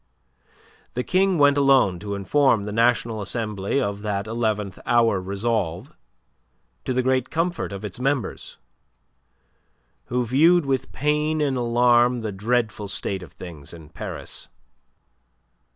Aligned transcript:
The 0.95 1.03
King 1.03 1.37
went 1.37 1.59
alone 1.59 1.99
to 1.99 2.15
inform 2.15 2.65
the 2.65 2.71
National 2.71 3.21
Assembly 3.21 3.79
of 3.79 4.01
that 4.01 4.25
eleventh 4.25 4.79
hour 4.83 5.21
resolve, 5.21 5.93
to 6.85 6.91
the 6.93 7.03
great 7.03 7.29
comfort 7.29 7.71
of 7.71 7.85
its 7.85 7.99
members, 7.99 8.57
who 10.05 10.25
viewed 10.25 10.65
with 10.65 10.91
pain 10.91 11.39
and 11.39 11.55
alarm 11.55 12.21
the 12.21 12.31
dreadful 12.31 12.87
state 12.87 13.21
of 13.21 13.33
things 13.33 13.75
in 13.75 13.89
Paris. 13.89 14.49